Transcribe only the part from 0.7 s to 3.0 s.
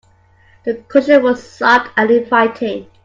cushion was soft and inviting.